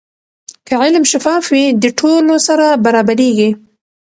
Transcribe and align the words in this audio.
که 0.67 0.73
علم 0.83 1.03
شفاف 1.11 1.45
وي، 1.53 1.65
د 1.81 1.83
ټولو 1.99 2.35
سره 2.47 2.65
برابریږي. 2.85 3.49